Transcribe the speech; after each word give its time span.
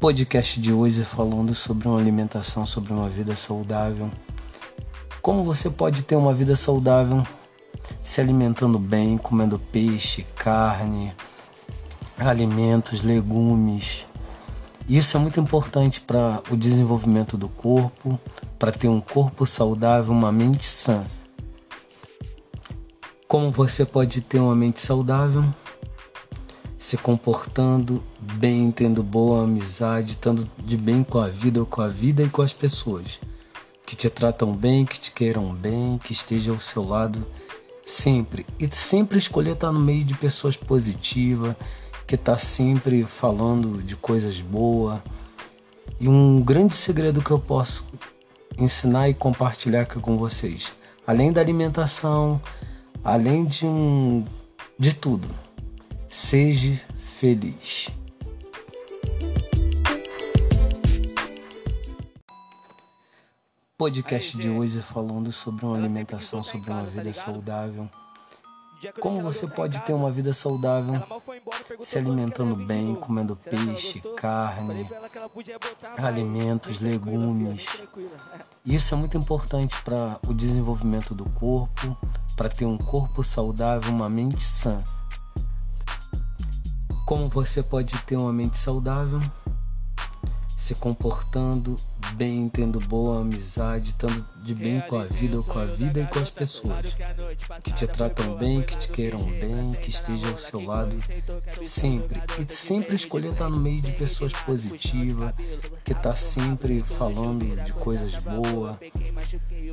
Podcast 0.00 0.60
de 0.60 0.72
hoje 0.72 1.02
falando 1.02 1.56
sobre 1.56 1.88
uma 1.88 1.98
alimentação, 1.98 2.64
sobre 2.64 2.92
uma 2.92 3.08
vida 3.08 3.34
saudável. 3.34 4.08
Como 5.20 5.42
você 5.42 5.68
pode 5.68 6.02
ter 6.02 6.14
uma 6.14 6.32
vida 6.32 6.54
saudável 6.54 7.24
se 8.00 8.20
alimentando 8.20 8.78
bem, 8.78 9.18
comendo 9.18 9.58
peixe, 9.58 10.24
carne, 10.36 11.12
alimentos, 12.16 13.02
legumes. 13.02 14.06
Isso 14.88 15.16
é 15.16 15.20
muito 15.20 15.40
importante 15.40 16.00
para 16.00 16.44
o 16.48 16.56
desenvolvimento 16.56 17.36
do 17.36 17.48
corpo, 17.48 18.20
para 18.56 18.70
ter 18.70 18.86
um 18.86 19.00
corpo 19.00 19.44
saudável, 19.44 20.12
uma 20.12 20.30
mente 20.30 20.64
sã. 20.64 21.04
Como 23.26 23.50
você 23.50 23.84
pode 23.84 24.20
ter 24.20 24.38
uma 24.38 24.54
mente 24.54 24.80
saudável? 24.80 25.44
Se 26.78 26.96
comportando 26.96 28.02
bem, 28.18 28.70
tendo 28.70 29.02
boa 29.02 29.42
amizade, 29.42 30.12
estando 30.12 30.48
de 30.56 30.76
bem 30.76 31.02
com 31.02 31.18
a 31.18 31.26
vida, 31.26 31.64
com 31.64 31.82
a 31.82 31.88
vida 31.88 32.22
e 32.22 32.28
com 32.28 32.40
as 32.40 32.52
pessoas 32.52 33.18
que 33.84 33.96
te 33.96 34.08
tratam 34.08 34.52
bem, 34.52 34.86
que 34.86 35.00
te 35.00 35.10
queiram 35.10 35.52
bem, 35.52 35.98
que 35.98 36.12
estejam 36.12 36.54
ao 36.54 36.60
seu 36.60 36.86
lado 36.86 37.26
sempre. 37.84 38.46
E 38.58 38.68
sempre 38.70 39.18
escolher 39.18 39.52
estar 39.52 39.72
no 39.72 39.80
meio 39.80 40.04
de 40.04 40.14
pessoas 40.14 40.56
positivas, 40.56 41.56
que 42.06 42.14
está 42.14 42.38
sempre 42.38 43.02
falando 43.04 43.82
de 43.82 43.96
coisas 43.96 44.40
boas. 44.40 45.00
E 45.98 46.06
um 46.06 46.40
grande 46.40 46.76
segredo 46.76 47.22
que 47.22 47.30
eu 47.30 47.40
posso 47.40 47.84
ensinar 48.56 49.08
e 49.08 49.14
compartilhar 49.14 49.82
aqui 49.82 49.98
com 49.98 50.16
vocês, 50.16 50.72
além 51.06 51.32
da 51.32 51.40
alimentação, 51.40 52.40
além 53.02 53.44
de 53.44 53.66
um 53.66 54.24
de 54.78 54.94
tudo. 54.94 55.26
Seja 56.10 56.80
feliz. 56.98 57.90
Podcast 63.76 64.36
de 64.38 64.48
hoje 64.48 64.80
falando 64.80 65.30
sobre 65.30 65.66
uma 65.66 65.76
alimentação, 65.76 66.42
sobre 66.42 66.70
uma 66.70 66.84
vida 66.84 67.12
saudável. 67.12 67.90
Como 69.00 69.20
você 69.20 69.46
pode 69.46 69.78
ter 69.80 69.92
uma 69.92 70.10
vida 70.10 70.32
saudável 70.32 71.02
se 71.80 71.98
alimentando 71.98 72.56
bem, 72.56 72.94
comendo 72.94 73.36
peixe, 73.36 74.00
carne, 74.16 74.88
alimentos, 75.96 76.80
legumes. 76.80 77.66
Isso 78.64 78.94
é 78.94 78.98
muito 78.98 79.18
importante 79.18 79.80
para 79.82 80.18
o 80.26 80.32
desenvolvimento 80.32 81.14
do 81.14 81.28
corpo, 81.30 81.96
para 82.34 82.48
ter 82.48 82.64
um 82.64 82.78
corpo 82.78 83.22
saudável, 83.22 83.92
uma 83.92 84.08
mente 84.08 84.42
sã. 84.42 84.82
Como 87.08 87.26
você 87.26 87.62
pode 87.62 87.96
ter 88.02 88.16
uma 88.16 88.30
mente 88.30 88.58
saudável? 88.58 89.18
Se 90.58 90.74
comportando 90.74 91.74
bem, 92.12 92.50
tendo 92.50 92.78
boa 92.80 93.22
amizade, 93.22 93.92
estando 93.92 94.26
de 94.44 94.54
bem 94.54 94.82
com 94.82 94.98
a 94.98 95.04
vida, 95.04 95.40
com 95.42 95.58
a 95.58 95.64
vida 95.64 96.02
e 96.02 96.06
com 96.06 96.18
as 96.18 96.28
pessoas 96.28 96.94
que 97.64 97.72
te 97.72 97.86
tratam 97.86 98.36
bem, 98.36 98.60
que 98.60 98.76
te 98.76 98.88
queiram 98.90 99.24
bem, 99.24 99.72
que 99.80 99.88
estejam 99.88 100.32
ao 100.32 100.36
seu 100.36 100.62
lado 100.62 100.98
sempre. 101.64 102.20
E 102.38 102.52
sempre 102.52 102.96
escolher 102.96 103.32
estar 103.32 103.48
no 103.48 103.58
meio 103.58 103.80
de 103.80 103.92
pessoas 103.92 104.34
positivas, 104.34 105.32
que 105.82 105.92
está 105.92 106.14
sempre 106.14 106.82
falando 106.82 107.56
de 107.64 107.72
coisas 107.72 108.16
boas. 108.16 108.76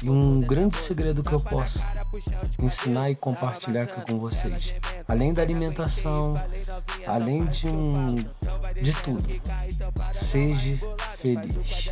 E 0.00 0.08
um 0.08 0.40
grande 0.40 0.76
segredo 0.76 1.22
que 1.22 1.32
eu 1.32 1.40
posso 1.40 1.82
ensinar 2.58 3.10
e 3.10 3.16
compartilhar 3.16 3.82
aqui 3.82 4.00
com 4.10 4.18
vocês, 4.18 4.74
além 5.08 5.32
da 5.32 5.42
alimentação, 5.42 6.34
além 7.06 7.44
de 7.46 7.66
um 7.68 8.14
de 8.14 8.92
tudo, 9.02 9.28
seja 10.12 10.78
feliz. 11.16 11.90